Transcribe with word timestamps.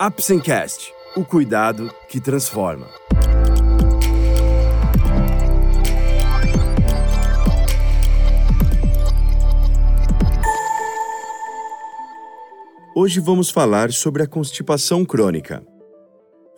Apsencast, 0.00 0.92
o 1.16 1.24
cuidado 1.24 1.92
que 2.08 2.20
transforma. 2.20 2.86
Hoje 12.94 13.18
vamos 13.18 13.50
falar 13.50 13.90
sobre 13.90 14.22
a 14.22 14.28
constipação 14.28 15.04
crônica. 15.04 15.66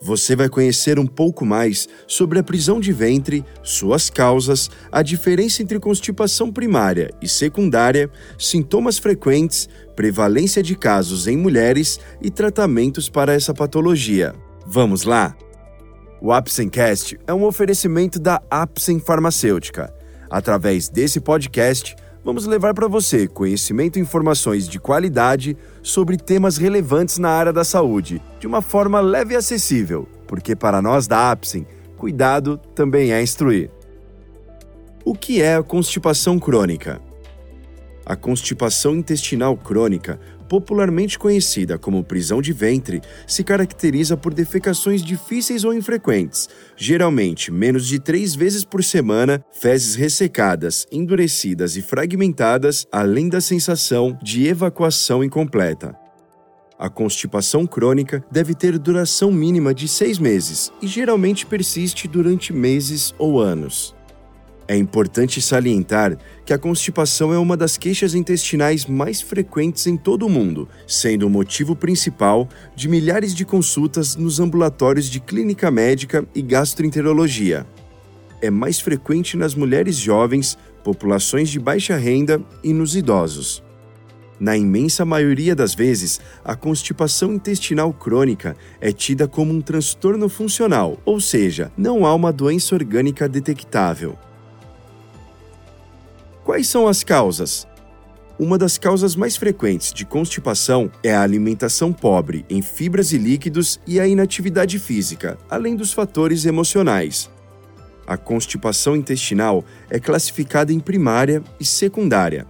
Você 0.02 0.34
vai 0.34 0.48
conhecer 0.48 0.98
um 0.98 1.06
pouco 1.06 1.44
mais 1.44 1.86
sobre 2.06 2.38
a 2.38 2.42
prisão 2.42 2.80
de 2.80 2.90
ventre, 2.90 3.44
suas 3.62 4.08
causas, 4.08 4.70
a 4.90 5.02
diferença 5.02 5.62
entre 5.62 5.78
constipação 5.78 6.50
primária 6.50 7.10
e 7.20 7.28
secundária, 7.28 8.10
sintomas 8.38 8.96
frequentes, 8.96 9.68
prevalência 9.94 10.62
de 10.62 10.74
casos 10.74 11.26
em 11.26 11.36
mulheres 11.36 12.00
e 12.22 12.30
tratamentos 12.30 13.10
para 13.10 13.34
essa 13.34 13.52
patologia. 13.52 14.34
Vamos 14.66 15.02
lá? 15.02 15.36
O 16.18 16.32
Apsencast 16.32 17.18
é 17.26 17.34
um 17.34 17.44
oferecimento 17.44 18.18
da 18.18 18.40
Apsen 18.50 19.00
Farmacêutica. 19.00 19.92
Através 20.30 20.88
desse 20.88 21.20
podcast, 21.20 21.94
vamos 22.24 22.46
levar 22.46 22.74
para 22.74 22.88
você 22.88 23.26
conhecimento 23.26 23.98
e 23.98 24.02
informações 24.02 24.68
de 24.68 24.78
qualidade 24.78 25.56
sobre 25.82 26.16
temas 26.16 26.56
relevantes 26.56 27.18
na 27.18 27.30
área 27.30 27.52
da 27.52 27.64
saúde, 27.64 28.22
de 28.38 28.46
uma 28.46 28.60
forma 28.60 29.00
leve 29.00 29.34
e 29.34 29.36
acessível, 29.36 30.08
porque 30.26 30.54
para 30.54 30.82
nós 30.82 31.06
da 31.06 31.30
Apsen, 31.30 31.66
cuidado 31.96 32.58
também 32.74 33.12
é 33.12 33.22
instruir. 33.22 33.70
O 35.04 35.14
que 35.14 35.40
é 35.40 35.56
a 35.56 35.62
constipação 35.62 36.38
crônica? 36.38 37.00
A 38.04 38.16
constipação 38.16 38.96
intestinal 38.96 39.56
crônica 39.56 40.20
popularmente 40.50 41.16
conhecida 41.16 41.78
como 41.78 42.02
prisão 42.02 42.42
de 42.42 42.52
ventre, 42.52 43.00
se 43.24 43.44
caracteriza 43.44 44.16
por 44.16 44.34
defecações 44.34 45.00
difíceis 45.00 45.62
ou 45.62 45.72
infrequentes, 45.72 46.48
geralmente 46.76 47.52
menos 47.52 47.86
de 47.86 48.00
três 48.00 48.34
vezes 48.34 48.64
por 48.64 48.82
semana, 48.82 49.44
fezes 49.52 49.94
ressecadas, 49.94 50.88
endurecidas 50.90 51.76
e 51.76 51.82
fragmentadas, 51.82 52.84
além 52.90 53.28
da 53.28 53.40
sensação 53.40 54.18
de 54.20 54.48
evacuação 54.48 55.22
incompleta. 55.22 55.94
A 56.76 56.88
constipação 56.88 57.64
crônica 57.64 58.24
deve 58.28 58.52
ter 58.52 58.76
duração 58.76 59.30
mínima 59.30 59.72
de 59.72 59.86
seis 59.86 60.18
meses 60.18 60.72
e 60.82 60.86
geralmente 60.88 61.46
persiste 61.46 62.08
durante 62.08 62.52
meses 62.52 63.14
ou 63.18 63.38
anos. 63.38 63.94
É 64.70 64.76
importante 64.76 65.42
salientar 65.42 66.16
que 66.46 66.52
a 66.52 66.58
constipação 66.58 67.34
é 67.34 67.38
uma 67.40 67.56
das 67.56 67.76
queixas 67.76 68.14
intestinais 68.14 68.86
mais 68.86 69.20
frequentes 69.20 69.84
em 69.88 69.96
todo 69.96 70.24
o 70.24 70.30
mundo, 70.30 70.68
sendo 70.86 71.26
o 71.26 71.28
motivo 71.28 71.74
principal 71.74 72.48
de 72.76 72.88
milhares 72.88 73.34
de 73.34 73.44
consultas 73.44 74.14
nos 74.14 74.38
ambulatórios 74.38 75.10
de 75.10 75.18
clínica 75.18 75.72
médica 75.72 76.24
e 76.32 76.40
gastroenterologia. 76.40 77.66
É 78.40 78.48
mais 78.48 78.78
frequente 78.78 79.36
nas 79.36 79.56
mulheres 79.56 79.96
jovens, 79.96 80.56
populações 80.84 81.48
de 81.48 81.58
baixa 81.58 81.96
renda 81.96 82.40
e 82.62 82.72
nos 82.72 82.94
idosos. 82.94 83.64
Na 84.38 84.56
imensa 84.56 85.04
maioria 85.04 85.56
das 85.56 85.74
vezes, 85.74 86.20
a 86.44 86.54
constipação 86.54 87.32
intestinal 87.32 87.92
crônica 87.92 88.56
é 88.80 88.92
tida 88.92 89.26
como 89.26 89.52
um 89.52 89.60
transtorno 89.60 90.28
funcional, 90.28 90.96
ou 91.04 91.20
seja, 91.20 91.72
não 91.76 92.06
há 92.06 92.14
uma 92.14 92.32
doença 92.32 92.72
orgânica 92.76 93.28
detectável. 93.28 94.16
Quais 96.44 96.66
são 96.66 96.88
as 96.88 97.04
causas? 97.04 97.66
Uma 98.38 98.56
das 98.56 98.78
causas 98.78 99.14
mais 99.14 99.36
frequentes 99.36 99.92
de 99.92 100.06
constipação 100.06 100.90
é 101.02 101.14
a 101.14 101.20
alimentação 101.20 101.92
pobre 101.92 102.46
em 102.48 102.62
fibras 102.62 103.12
e 103.12 103.18
líquidos 103.18 103.78
e 103.86 104.00
a 104.00 104.06
inatividade 104.06 104.78
física, 104.78 105.36
além 105.50 105.76
dos 105.76 105.92
fatores 105.92 106.46
emocionais. 106.46 107.30
A 108.06 108.16
constipação 108.16 108.96
intestinal 108.96 109.62
é 109.90 110.00
classificada 110.00 110.72
em 110.72 110.80
primária 110.80 111.42
e 111.60 111.64
secundária. 111.66 112.46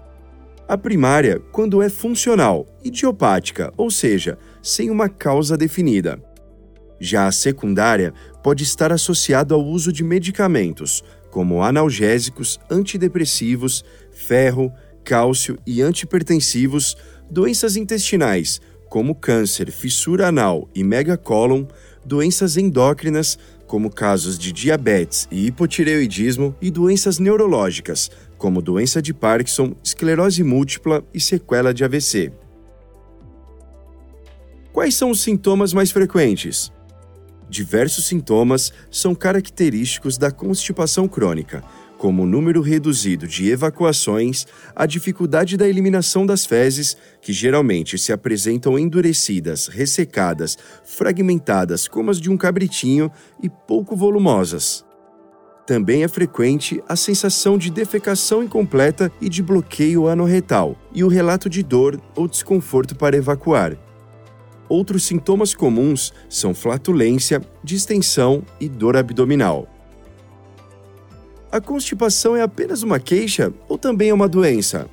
A 0.69 0.78
primária, 0.78 1.43
quando 1.50 1.82
é 1.82 1.88
funcional, 1.88 2.64
idiopática, 2.84 3.72
ou 3.76 3.91
seja, 3.91 4.38
sem 4.62 4.88
uma 4.88 5.09
causa 5.09 5.56
definida. 5.56 6.22
Já 7.00 7.26
a 7.26 7.32
secundária 7.32 8.14
pode 8.44 8.62
estar 8.62 8.93
associada 8.93 9.54
ao 9.54 9.64
uso 9.64 9.93
de 9.93 10.04
medicamentos, 10.04 11.03
como 11.30 11.62
analgésicos, 11.62 12.58
antidepressivos, 12.70 13.84
ferro, 14.10 14.72
cálcio 15.04 15.58
e 15.66 15.80
antipertensivos, 15.82 16.96
doenças 17.30 17.76
intestinais, 17.76 18.60
como 18.88 19.14
câncer, 19.14 19.70
fissura 19.70 20.28
anal 20.28 20.69
e 20.74 20.82
megacólon, 20.82 21.64
doenças 22.04 22.56
endócrinas, 22.56 23.38
como 23.66 23.88
casos 23.88 24.36
de 24.36 24.50
diabetes 24.50 25.28
e 25.30 25.46
hipotireoidismo, 25.46 26.56
e 26.60 26.70
doenças 26.72 27.20
neurológicas, 27.20 28.10
como 28.36 28.60
doença 28.60 29.00
de 29.00 29.14
Parkinson, 29.14 29.74
esclerose 29.84 30.42
múltipla 30.42 31.04
e 31.14 31.20
sequela 31.20 31.72
de 31.72 31.84
AVC. 31.84 32.32
Quais 34.72 34.94
são 34.94 35.10
os 35.10 35.20
sintomas 35.20 35.72
mais 35.72 35.90
frequentes? 35.90 36.72
Diversos 37.50 38.06
sintomas 38.06 38.72
são 38.93 39.12
característicos 39.12 40.16
da 40.16 40.31
constipação 40.31 41.09
crônica, 41.09 41.65
como 41.99 42.22
o 42.22 42.27
número 42.27 42.62
reduzido 42.62 43.27
de 43.27 43.50
evacuações, 43.50 44.47
a 44.75 44.87
dificuldade 44.87 45.56
da 45.56 45.69
eliminação 45.69 46.25
das 46.25 46.47
fezes, 46.47 46.97
que 47.21 47.33
geralmente 47.33 47.99
se 47.99 48.12
apresentam 48.12 48.78
endurecidas, 48.78 49.66
ressecadas, 49.66 50.56
fragmentadas 50.84 51.88
como 51.88 52.12
as 52.12 52.21
de 52.21 52.31
um 52.31 52.37
cabritinho 52.37 53.11
e 53.43 53.49
pouco 53.49 53.97
volumosas. 53.97 54.84
Também 55.67 56.05
é 56.05 56.09
frequente 56.09 56.81
a 56.88 56.94
sensação 56.94 57.59
de 57.59 57.69
defecação 57.69 58.44
incompleta 58.44 59.11
e 59.21 59.28
de 59.28 59.43
bloqueio 59.43 60.06
anorretal, 60.06 60.77
e 60.94 61.03
o 61.03 61.09
relato 61.09 61.50
de 61.50 61.65
dor 61.65 62.00
ou 62.15 62.28
desconforto 62.28 62.94
para 62.94 63.17
evacuar. 63.17 63.77
Outros 64.70 65.03
sintomas 65.03 65.53
comuns 65.53 66.12
são 66.28 66.54
flatulência, 66.54 67.42
distensão 67.62 68.44
e 68.60 68.69
dor 68.69 68.97
abdominal. 68.97 69.69
A 71.50 71.60
constipação 71.60 72.36
é 72.36 72.42
apenas 72.42 72.84
uma 72.84 73.00
queixa 73.00 73.53
ou 73.69 73.76
também 73.76 74.10
é 74.10 74.14
uma 74.14 74.28
doença? 74.28 74.88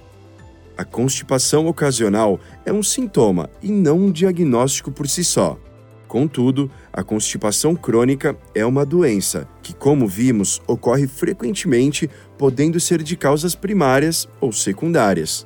A 0.75 0.83
constipação 0.83 1.67
ocasional 1.67 2.39
é 2.65 2.73
um 2.73 2.81
sintoma 2.81 3.51
e 3.61 3.71
não 3.71 3.99
um 3.99 4.11
diagnóstico 4.11 4.91
por 4.91 5.07
si 5.07 5.23
só. 5.23 5.59
Contudo, 6.07 6.71
a 6.91 7.03
constipação 7.03 7.75
crônica 7.75 8.35
é 8.55 8.65
uma 8.65 8.83
doença 8.83 9.47
que, 9.61 9.75
como 9.75 10.07
vimos, 10.07 10.59
ocorre 10.65 11.05
frequentemente, 11.05 12.09
podendo 12.35 12.79
ser 12.79 13.03
de 13.03 13.15
causas 13.15 13.53
primárias 13.53 14.27
ou 14.41 14.51
secundárias. 14.51 15.45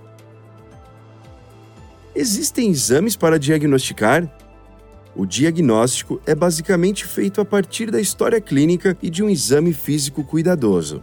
Existem 2.14 2.70
exames 2.70 3.16
para 3.16 3.40
diagnosticar? 3.40 4.30
O 5.16 5.26
diagnóstico 5.26 6.22
é 6.26 6.36
basicamente 6.36 7.06
feito 7.06 7.40
a 7.40 7.46
partir 7.46 7.90
da 7.90 8.02
história 8.02 8.42
clínica 8.42 8.98
e 9.02 9.10
de 9.10 9.24
um 9.24 9.30
exame 9.30 9.74
físico 9.74 10.24
cuidadoso. 10.24 11.02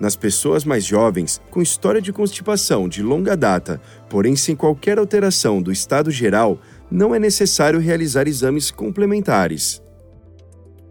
Nas 0.00 0.16
pessoas 0.16 0.64
mais 0.64 0.84
jovens, 0.84 1.40
com 1.50 1.60
história 1.60 2.00
de 2.00 2.12
constipação 2.12 2.88
de 2.88 3.02
longa 3.02 3.36
data, 3.36 3.80
porém 4.08 4.34
sem 4.34 4.56
qualquer 4.56 4.98
alteração 4.98 5.60
do 5.60 5.70
estado 5.70 6.10
geral, 6.10 6.58
não 6.90 7.14
é 7.14 7.18
necessário 7.18 7.78
realizar 7.78 8.26
exames 8.26 8.70
complementares. 8.70 9.82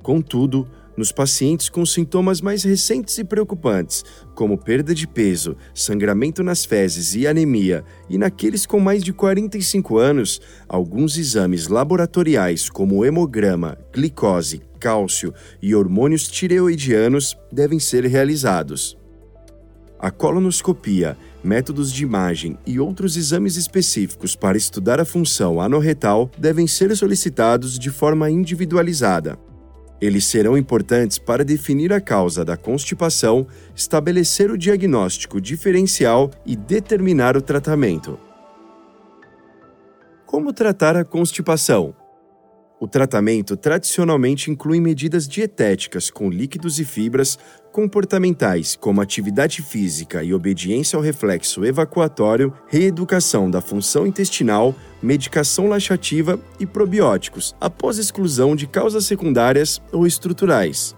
Contudo, 0.02 0.68
nos 0.98 1.12
pacientes 1.12 1.70
com 1.70 1.86
sintomas 1.86 2.42
mais 2.42 2.64
recentes 2.64 3.18
e 3.18 3.24
preocupantes, 3.24 4.04
como 4.36 4.58
perda 4.58 4.94
de 4.94 5.08
peso, 5.08 5.56
sangramento 5.74 6.44
nas 6.44 6.66
fezes 6.66 7.16
e 7.16 7.28
anemia, 7.28 7.84
e 8.10 8.18
naqueles 8.18 8.66
com 8.66 8.80
mais 8.80 9.04
de 9.04 9.14
45 9.14 9.98
anos, 9.98 10.42
alguns 10.68 11.18
exames 11.18 11.68
laboratoriais 11.68 12.70
como 12.70 13.06
hemograma, 13.06 13.78
glicose, 13.94 14.62
cálcio 14.80 15.34
e 15.62 15.74
hormônios 15.74 16.28
tireoidianos 16.28 17.38
devem 17.52 17.80
ser 17.80 18.06
realizados. 18.06 18.98
A 19.98 20.12
colonoscopia, 20.12 21.16
métodos 21.42 21.90
de 21.90 22.04
imagem 22.04 22.58
e 22.68 22.78
outros 22.78 23.16
exames 23.16 23.56
específicos 23.56 24.36
para 24.36 24.58
estudar 24.58 25.00
a 25.00 25.06
função 25.06 25.62
anorretal 25.62 26.30
devem 26.38 26.68
ser 26.68 26.94
solicitados 26.98 27.80
de 27.80 27.90
forma 27.90 28.30
individualizada. 28.30 29.40
Eles 30.04 30.26
serão 30.26 30.58
importantes 30.58 31.18
para 31.18 31.46
definir 31.46 31.94
a 31.94 32.02
causa 32.02 32.44
da 32.44 32.58
constipação, 32.58 33.48
estabelecer 33.74 34.52
o 34.52 34.58
diagnóstico 34.58 35.40
diferencial 35.40 36.30
e 36.46 36.58
determinar 36.58 37.38
o 37.38 37.42
tratamento. 37.42 38.20
Como 40.26 40.52
tratar 40.52 40.98
a 40.98 41.06
constipação? 41.06 41.96
O 42.84 42.88
tratamento 42.88 43.56
tradicionalmente 43.56 44.52
inclui 44.52 44.82
medidas 44.82 45.26
dietéticas 45.26 46.12
com 46.12 46.30
líquidos 46.30 46.82
e 46.82 46.84
fibras, 46.84 47.40
comportamentais 47.72 48.76
como 48.76 49.00
atividade 49.00 49.62
física 49.62 50.22
e 50.22 50.34
obediência 50.34 50.98
ao 50.98 51.02
reflexo 51.02 51.64
evacuatório, 51.64 52.54
reeducação 52.68 53.50
da 53.50 53.62
função 53.62 54.06
intestinal, 54.06 54.76
medicação 55.02 55.70
laxativa 55.70 56.38
e 56.60 56.66
probióticos, 56.66 57.56
após 57.62 57.98
exclusão 57.98 58.54
de 58.54 58.68
causas 58.68 59.06
secundárias 59.06 59.82
ou 59.94 60.06
estruturais. 60.06 60.94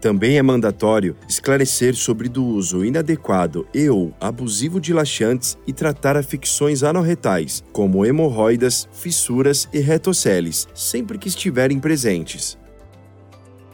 Também 0.00 0.38
é 0.38 0.42
mandatório 0.42 1.16
esclarecer 1.28 1.94
sobre 1.94 2.28
do 2.28 2.44
uso 2.44 2.84
inadequado 2.84 3.66
e 3.74 3.88
ou 3.88 4.14
abusivo 4.20 4.80
de 4.80 4.92
laxantes 4.92 5.58
e 5.66 5.72
tratar 5.72 6.16
afecções 6.16 6.84
anorretais, 6.84 7.64
como 7.72 8.06
hemorroidas, 8.06 8.88
fissuras 8.92 9.68
e 9.72 9.80
retoceles, 9.80 10.68
sempre 10.72 11.18
que 11.18 11.26
estiverem 11.26 11.80
presentes. 11.80 12.56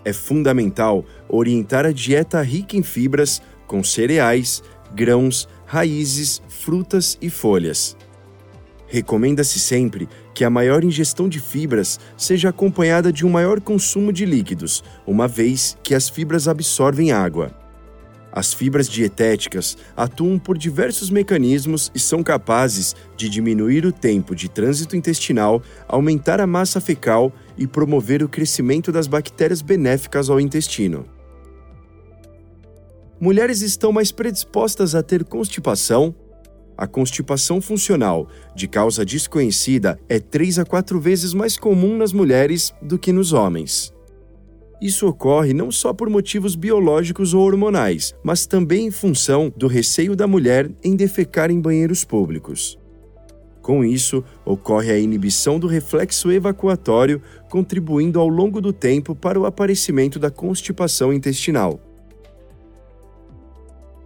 É 0.02 0.12
fundamental 0.12 1.04
orientar 1.28 1.84
a 1.84 1.92
dieta 1.92 2.40
rica 2.40 2.76
em 2.76 2.82
fibras, 2.82 3.42
com 3.66 3.84
cereais, 3.84 4.62
grãos, 4.94 5.46
raízes, 5.66 6.40
frutas 6.48 7.18
e 7.20 7.28
folhas. 7.28 7.96
Recomenda-se 8.86 9.58
sempre 9.58 10.08
que 10.34 10.44
a 10.44 10.50
maior 10.50 10.82
ingestão 10.82 11.28
de 11.28 11.38
fibras 11.38 12.00
seja 12.16 12.48
acompanhada 12.48 13.12
de 13.12 13.24
um 13.24 13.30
maior 13.30 13.60
consumo 13.60 14.12
de 14.12 14.26
líquidos, 14.26 14.82
uma 15.06 15.28
vez 15.28 15.78
que 15.82 15.94
as 15.94 16.08
fibras 16.08 16.48
absorvem 16.48 17.12
água. 17.12 17.52
As 18.36 18.52
fibras 18.52 18.88
dietéticas 18.88 19.76
atuam 19.96 20.40
por 20.40 20.58
diversos 20.58 21.08
mecanismos 21.08 21.92
e 21.94 22.00
são 22.00 22.20
capazes 22.20 22.96
de 23.16 23.28
diminuir 23.28 23.86
o 23.86 23.92
tempo 23.92 24.34
de 24.34 24.48
trânsito 24.48 24.96
intestinal, 24.96 25.62
aumentar 25.86 26.40
a 26.40 26.46
massa 26.46 26.80
fecal 26.80 27.32
e 27.56 27.64
promover 27.64 28.24
o 28.24 28.28
crescimento 28.28 28.90
das 28.90 29.06
bactérias 29.06 29.62
benéficas 29.62 30.28
ao 30.28 30.40
intestino. 30.40 31.06
Mulheres 33.20 33.62
estão 33.62 33.92
mais 33.92 34.10
predispostas 34.10 34.96
a 34.96 35.02
ter 35.02 35.24
constipação, 35.24 36.12
a 36.76 36.86
constipação 36.86 37.60
funcional, 37.60 38.28
de 38.54 38.66
causa 38.66 39.04
desconhecida, 39.04 39.98
é 40.08 40.18
3 40.18 40.58
a 40.58 40.64
4 40.64 41.00
vezes 41.00 41.32
mais 41.32 41.58
comum 41.58 41.96
nas 41.96 42.12
mulheres 42.12 42.74
do 42.82 42.98
que 42.98 43.12
nos 43.12 43.32
homens. 43.32 43.92
Isso 44.80 45.06
ocorre 45.06 45.54
não 45.54 45.70
só 45.70 45.92
por 45.92 46.10
motivos 46.10 46.56
biológicos 46.56 47.32
ou 47.32 47.42
hormonais, 47.42 48.14
mas 48.22 48.44
também 48.44 48.86
em 48.86 48.90
função 48.90 49.52
do 49.56 49.66
receio 49.66 50.14
da 50.14 50.26
mulher 50.26 50.70
em 50.82 50.94
defecar 50.94 51.50
em 51.50 51.60
banheiros 51.60 52.04
públicos. 52.04 52.78
Com 53.62 53.82
isso, 53.82 54.22
ocorre 54.44 54.92
a 54.92 54.98
inibição 54.98 55.58
do 55.58 55.66
reflexo 55.66 56.30
evacuatório, 56.30 57.22
contribuindo 57.48 58.20
ao 58.20 58.28
longo 58.28 58.60
do 58.60 58.74
tempo 58.74 59.14
para 59.14 59.40
o 59.40 59.46
aparecimento 59.46 60.18
da 60.18 60.30
constipação 60.30 61.14
intestinal. 61.14 61.80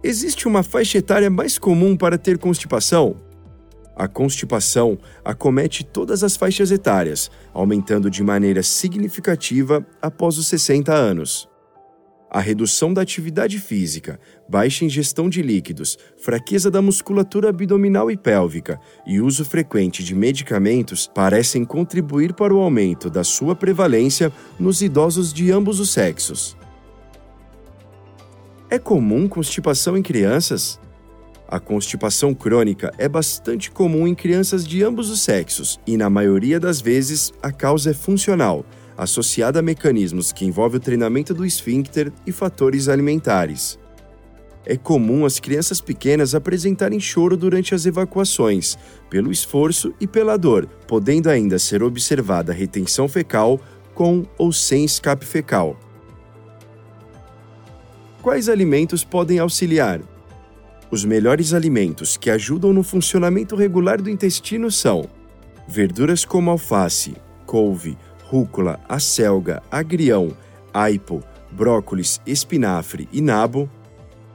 Existe 0.01 0.47
uma 0.47 0.63
faixa 0.63 0.97
etária 0.97 1.29
mais 1.29 1.57
comum 1.57 1.97
para 1.97 2.17
ter 2.17 2.37
constipação? 2.37 3.17
A 3.93 4.07
constipação 4.07 4.97
acomete 5.25 5.83
todas 5.83 6.23
as 6.23 6.37
faixas 6.37 6.71
etárias, 6.71 7.29
aumentando 7.53 8.09
de 8.09 8.23
maneira 8.23 8.63
significativa 8.63 9.85
após 10.01 10.37
os 10.37 10.47
60 10.47 10.93
anos. 10.93 11.49
A 12.31 12.39
redução 12.39 12.93
da 12.93 13.01
atividade 13.01 13.59
física, 13.59 14.17
baixa 14.47 14.85
ingestão 14.85 15.27
de 15.27 15.41
líquidos, 15.41 15.97
fraqueza 16.15 16.71
da 16.71 16.81
musculatura 16.81 17.49
abdominal 17.49 18.09
e 18.09 18.15
pélvica 18.15 18.79
e 19.05 19.19
uso 19.19 19.43
frequente 19.43 20.01
de 20.01 20.15
medicamentos 20.15 21.07
parecem 21.13 21.65
contribuir 21.65 22.33
para 22.33 22.53
o 22.53 22.61
aumento 22.61 23.09
da 23.09 23.25
sua 23.25 23.53
prevalência 23.53 24.31
nos 24.57 24.81
idosos 24.81 25.33
de 25.33 25.51
ambos 25.51 25.77
os 25.81 25.89
sexos. 25.89 26.55
É 28.71 28.77
comum 28.77 29.27
constipação 29.27 29.97
em 29.97 30.03
crianças? 30.03 30.79
A 31.47 31.59
constipação 31.59 32.35
crônica 32.35 32.93
é 32.99 33.09
bastante 33.09 33.71
comum 33.71 34.07
em 34.07 34.13
crianças 34.13 34.63
de 34.63 34.83
ambos 34.83 35.09
os 35.09 35.21
sexos 35.21 35.79
e, 35.87 35.97
na 35.97 36.07
maioria 36.07 36.59
das 36.59 36.79
vezes, 36.79 37.33
a 37.41 37.51
causa 37.51 37.89
é 37.89 37.93
funcional, 37.95 38.63
associada 38.95 39.57
a 39.57 39.63
mecanismos 39.63 40.31
que 40.31 40.45
envolvem 40.45 40.77
o 40.77 40.79
treinamento 40.79 41.33
do 41.33 41.43
esfíncter 41.43 42.13
e 42.27 42.31
fatores 42.31 42.87
alimentares. 42.87 43.79
É 44.63 44.77
comum 44.77 45.25
as 45.25 45.39
crianças 45.39 45.81
pequenas 45.81 46.35
apresentarem 46.35 46.99
choro 46.99 47.35
durante 47.35 47.73
as 47.73 47.87
evacuações, 47.87 48.77
pelo 49.09 49.31
esforço 49.31 49.95
e 49.99 50.05
pela 50.05 50.37
dor, 50.37 50.67
podendo 50.87 51.27
ainda 51.27 51.57
ser 51.57 51.81
observada 51.81 52.53
retenção 52.53 53.09
fecal 53.09 53.59
com 53.95 54.27
ou 54.37 54.53
sem 54.53 54.85
escape 54.85 55.25
fecal. 55.25 55.75
Quais 58.21 58.49
alimentos 58.49 59.05
podem 59.05 59.39
auxiliar? 59.39 60.01
Os 60.91 61.05
melhores 61.05 61.53
alimentos 61.53 62.17
que 62.17 62.29
ajudam 62.29 62.73
no 62.73 62.83
funcionamento 62.83 63.55
regular 63.55 64.01
do 64.01 64.09
intestino 64.09 64.69
são 64.69 65.07
verduras 65.65 66.25
como 66.25 66.51
alface, 66.51 67.15
couve, 67.45 67.97
rúcula, 68.25 68.77
acelga, 68.89 69.63
agrião, 69.71 70.35
aipo, 70.73 71.23
brócolis, 71.49 72.19
espinafre 72.25 73.07
e 73.13 73.21
nabo, 73.21 73.69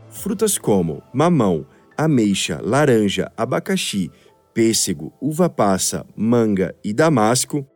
frutas 0.09 0.57
como 0.57 1.03
mamão, 1.13 1.67
ameixa, 1.95 2.61
laranja, 2.63 3.31
abacaxi, 3.37 4.11
pêssego, 4.55 5.13
uva 5.21 5.51
passa, 5.51 6.07
manga 6.17 6.75
e 6.83 6.95
damasco, 6.95 7.67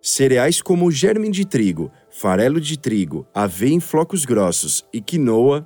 cereais 0.00 0.62
como 0.62 0.88
germe 0.88 1.28
de 1.30 1.44
trigo, 1.44 1.90
farelo 2.20 2.60
de 2.60 2.76
trigo, 2.76 3.24
aveia 3.32 3.72
em 3.72 3.78
flocos 3.78 4.24
grossos 4.24 4.84
e 4.92 5.00
quinoa, 5.00 5.64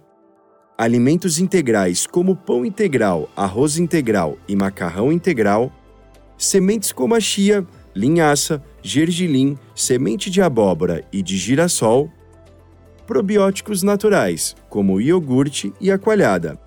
alimentos 0.76 1.38
integrais 1.38 2.06
como 2.06 2.36
pão 2.36 2.62
integral, 2.62 3.30
arroz 3.34 3.78
integral 3.78 4.36
e 4.46 4.54
macarrão 4.54 5.10
integral, 5.10 5.72
sementes 6.36 6.92
como 6.92 7.14
a 7.14 7.20
chia, 7.20 7.66
linhaça, 7.96 8.62
gergelim, 8.82 9.56
semente 9.74 10.28
de 10.28 10.42
abóbora 10.42 11.02
e 11.10 11.22
de 11.22 11.38
girassol, 11.38 12.10
probióticos 13.06 13.82
naturais, 13.82 14.54
como 14.68 14.96
o 14.96 15.00
iogurte 15.00 15.72
e 15.80 15.90
a 15.90 15.96
coalhada. 15.96 16.60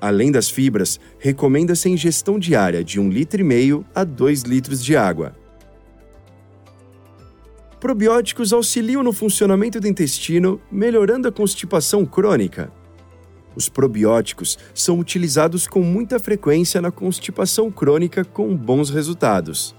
Além 0.00 0.32
das 0.32 0.50
fibras, 0.50 0.98
recomenda-se 1.20 1.86
a 1.86 1.90
ingestão 1.92 2.36
diária 2.36 2.82
de 2.82 3.00
1,5 3.00 3.12
litro 3.12 3.86
a 3.94 4.02
2 4.02 4.42
litros 4.42 4.84
de 4.84 4.96
água. 4.96 5.43
Probióticos 7.84 8.50
auxiliam 8.54 9.02
no 9.02 9.12
funcionamento 9.12 9.78
do 9.78 9.86
intestino, 9.86 10.58
melhorando 10.72 11.28
a 11.28 11.30
constipação 11.30 12.06
crônica. 12.06 12.72
Os 13.54 13.68
probióticos 13.68 14.58
são 14.72 14.98
utilizados 14.98 15.66
com 15.66 15.82
muita 15.82 16.18
frequência 16.18 16.80
na 16.80 16.90
constipação 16.90 17.70
crônica 17.70 18.24
com 18.24 18.56
bons 18.56 18.88
resultados. 18.88 19.76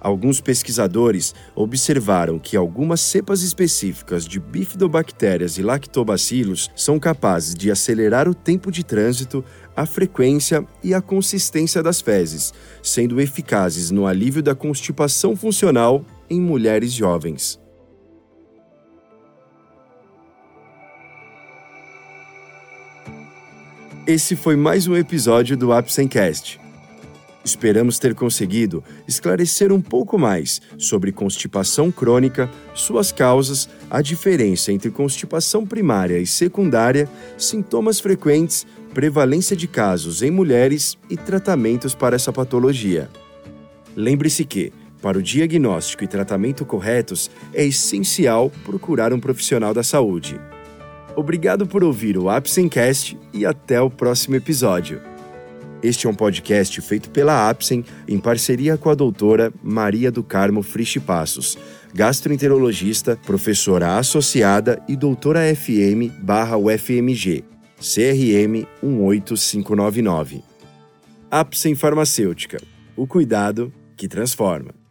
Alguns 0.00 0.40
pesquisadores 0.40 1.34
observaram 1.56 2.38
que 2.38 2.56
algumas 2.56 3.00
cepas 3.00 3.42
específicas 3.42 4.24
de 4.24 4.38
bifidobactérias 4.38 5.58
e 5.58 5.62
lactobacilos 5.62 6.70
são 6.76 6.96
capazes 6.96 7.56
de 7.56 7.72
acelerar 7.72 8.28
o 8.28 8.34
tempo 8.36 8.70
de 8.70 8.84
trânsito, 8.84 9.44
a 9.74 9.84
frequência 9.84 10.64
e 10.80 10.94
a 10.94 11.02
consistência 11.02 11.82
das 11.82 12.00
fezes, 12.00 12.54
sendo 12.80 13.20
eficazes 13.20 13.90
no 13.90 14.06
alívio 14.06 14.44
da 14.44 14.54
constipação 14.54 15.34
funcional 15.34 16.04
em 16.28 16.40
mulheres 16.40 16.92
jovens. 16.92 17.60
Esse 24.06 24.36
foi 24.36 24.54
mais 24.54 24.86
um 24.86 24.94
episódio 24.94 25.56
do 25.56 25.72
Apsencast. 25.72 26.60
Esperamos 27.44 27.98
ter 27.98 28.14
conseguido 28.14 28.82
esclarecer 29.06 29.72
um 29.72 29.80
pouco 29.80 30.18
mais 30.18 30.60
sobre 30.78 31.12
constipação 31.12 31.90
crônica, 31.90 32.50
suas 32.74 33.12
causas, 33.12 33.68
a 33.88 34.02
diferença 34.02 34.72
entre 34.72 34.90
constipação 34.90 35.66
primária 35.66 36.18
e 36.18 36.26
secundária, 36.26 37.08
sintomas 37.38 38.00
frequentes, 38.00 38.66
prevalência 38.92 39.56
de 39.56 39.68
casos 39.68 40.22
em 40.22 40.30
mulheres 40.30 40.96
e 41.10 41.16
tratamentos 41.16 41.94
para 41.94 42.16
essa 42.16 42.32
patologia. 42.32 43.08
Lembre-se 43.94 44.44
que, 44.44 44.72
para 45.06 45.18
o 45.18 45.22
diagnóstico 45.22 46.02
e 46.02 46.08
tratamento 46.08 46.66
corretos, 46.66 47.30
é 47.54 47.64
essencial 47.64 48.50
procurar 48.64 49.12
um 49.12 49.20
profissional 49.20 49.72
da 49.72 49.84
saúde. 49.84 50.36
Obrigado 51.14 51.64
por 51.64 51.84
ouvir 51.84 52.18
o 52.18 52.28
Apsencast 52.28 53.16
e 53.32 53.46
até 53.46 53.80
o 53.80 53.88
próximo 53.88 54.34
episódio. 54.34 55.00
Este 55.80 56.08
é 56.08 56.10
um 56.10 56.14
podcast 56.14 56.80
feito 56.80 57.08
pela 57.10 57.48
Apsen 57.48 57.84
em 58.08 58.18
parceria 58.18 58.76
com 58.76 58.90
a 58.90 58.96
doutora 58.96 59.52
Maria 59.62 60.10
do 60.10 60.24
Carmo 60.24 60.60
Frisch 60.60 60.98
Passos, 60.98 61.56
gastroenterologista, 61.94 63.16
professora 63.24 63.98
associada 63.98 64.82
e 64.88 64.96
doutora 64.96 65.54
FM 65.54 66.10
barra 66.20 66.56
UFMG, 66.56 67.44
CRM 67.78 68.66
18599. 68.82 70.42
Apsen 71.30 71.76
Farmacêutica, 71.76 72.60
o 72.96 73.06
cuidado 73.06 73.72
que 73.96 74.08
transforma. 74.08 74.85